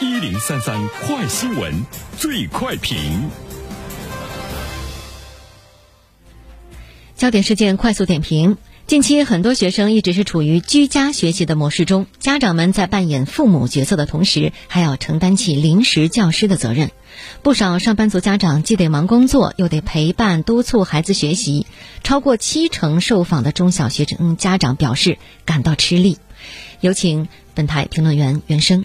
[0.00, 1.74] 一零三三快新闻，
[2.16, 3.28] 最快评。
[7.16, 16.92] 焦点事件快速点评：近期很多学生一直是处于居家学习的模式中，家长们在扮演父母角色的同时，还要承担起临时教师的责任。
[17.42, 21.66] 不少上班族家长既得忙工作，又得陪伴督促孩子学习。
[22.04, 26.18] 超过七成受访的中小学生家长表示感到吃力。
[26.78, 28.84] 有请本台评论员袁生。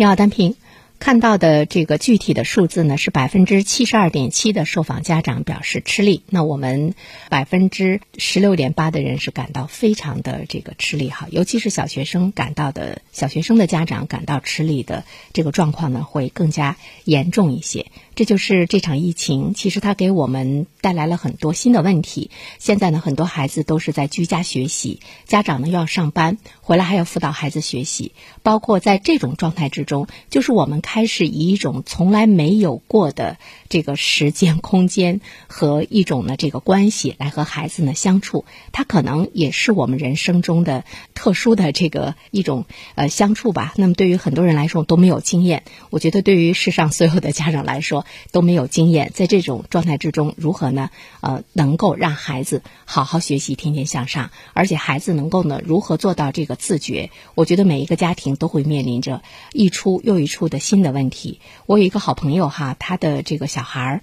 [0.00, 0.59] 你好，丹平。
[1.00, 6.22] 看到的这个具体的数字呢，是百分之七十二点七的受访家长表示吃力。
[6.28, 6.94] 那我们
[7.30, 17.86] 百分之十六点八的人是感到非常的这个吃力哈，尤其是小学生感到的，小学生的家长感到吃力的这个状况呢，会更加严重一些。
[18.14, 22.30] 这就是这场疫情，其实它给我们带来了很多新的问题。
[22.58, 28.12] 现在呢，很多孩子都是在居家学习，家长呢又要上班，回来还要辅导孩子学习。
[28.42, 33.36] 包括在这种状态之中，就是我们开始以一种从来没有过的
[33.68, 38.44] 这个时间、空间和一种呢这个关系来和孩子呢相处。
[38.72, 42.64] 它可能也是我们人生中的特殊的这个一种
[42.96, 43.72] 呃相处吧。
[43.76, 48.04] 那么对于很多人来说都没有经验，我觉得对于世上所有的家长来说。
[48.32, 50.90] 都没有经验，在这种状态之中，如何呢？
[51.20, 57.10] 呃，能够让孩子好好学习，天天向上，而且孩子能够呢，如何做到这个自觉？
[57.34, 61.40] 我觉得每一个家庭都会面临着一出又一出的新的问题。
[61.66, 64.00] 我有一个好朋友哈，他的这个小孩儿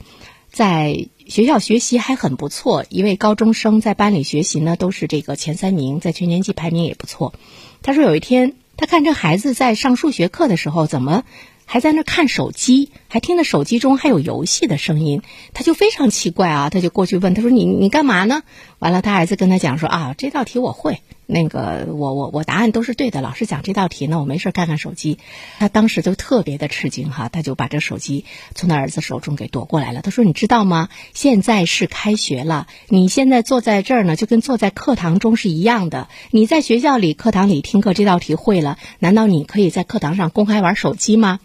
[0.51, 7.33] 在学校学习还很不错，一位高中生在班里学习呢都是这个前三名，在全年级排名也不错。
[7.81, 11.23] 他说有一天，他看这孩子在上数学课的时候，怎么？
[11.69, 15.21] 还在那看手机，还听着手机中还有游戏的声音，
[15.53, 18.41] 他就非常奇怪啊，他就过去问他说：“你你干嘛呢？”
[18.79, 23.19] 完了，他儿子跟他讲说：“啊，这道题我会，那个我我我答案都是对的。
[23.19, 25.17] 老师讲这道题呢，我没事看看手机。”
[25.59, 28.23] 他当时就特别的吃惊哈，他就把这手机
[28.55, 30.01] 从他儿子手中给夺过来了。
[30.01, 30.87] 他说：“你知道吗？
[31.13, 36.07] 现在是开学了，你现在坐在这儿呢，就跟坐在课堂中是一样的。
[36.31, 41.41] 你在学校里课堂里听课，这道题会了，难道你可以在课堂上公开玩手机吗？”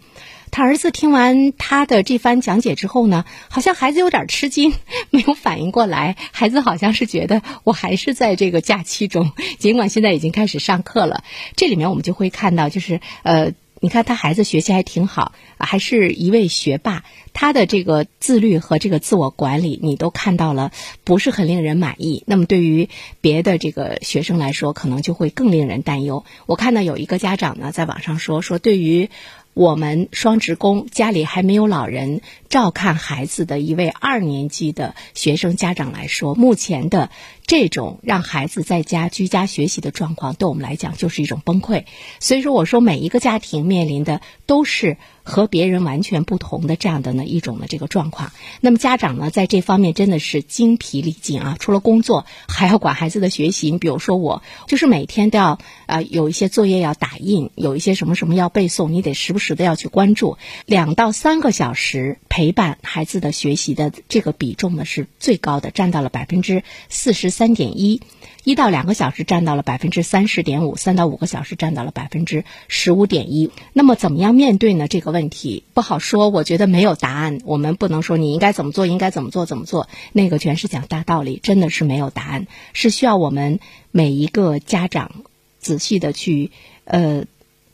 [0.53, 4.71] 他儿子听完他的这番讲解之后呢，好像孩子有点吃惊，
[5.09, 6.15] 没有反应过来。
[6.31, 11.23] 孩子好像是觉得我还是在这个假期中，尽管现在已经开始上课了。
[11.55, 17.03] 这里面我们就会看到，就是呃，你看他孩子学习还挺好，还是一位学霸，
[17.33, 20.71] 他的这个自律和这个自我管理，你都看到了，
[21.03, 22.21] 不是很令人满意。
[22.27, 22.89] 那么对于
[23.21, 26.23] 别的这个学生来说，可能就会更令人担忧。
[26.45, 29.09] 我看到有一个家长呢，在网上说说对于。
[29.53, 37.09] 我们双职工家里还没有老人照看孩子的一位二年级的学生家长来说，目前的
[37.45, 41.85] 这种让孩子在家居家学习的状况，对我们来讲就是一种崩溃。
[42.19, 44.97] 所以说，我说每一个家庭面临的都是。
[45.23, 51.57] 和别人完全不同的这样的呢一种的这个状况，那么家长呢在这方面真的是精疲力尽啊！
[51.59, 53.71] 除了工作，还要管孩子的学习。
[53.71, 60.37] 你比如说我，就是每天都要啊有一些作业要打印，有一些什么什么要背诵，你得时不时的要去关注。
[60.65, 68.01] 两到三个小时陪伴孩子的学习的这个比重呢是最高的，占到了百分之四十三点一。
[68.43, 73.51] 一到两个小时占到了百分之三十点五，三到五个小时占到了百分之十五点一。
[73.71, 74.87] 那么怎么样面对呢？
[74.87, 77.37] 这个问题不好说，我觉得没有答案。
[77.45, 83.59] 我们不能说你应该怎么做，应该怎么做，怎么做，那个全是讲大道理，真的是没有答案，是需要我们
[83.91, 85.11] 每一个家长
[85.59, 86.49] 仔细的去
[86.85, 87.25] 呃。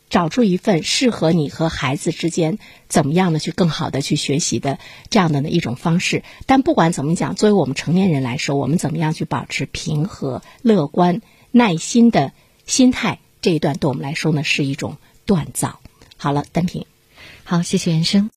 [0.09, 6.23] 找出一份适合你和孩子之间怎么样的去更好的去学习的这样的呢一种方式。
[6.45, 11.21] 但不管怎么讲，作为我们成年人来说，我们怎么样去保持平和、乐观、
[11.51, 12.33] 耐心的
[12.65, 15.79] 心态，这一段对我们来说呢是一种锻造。
[16.17, 16.85] 好了，单平，
[17.45, 18.27] 好，谢谢袁生。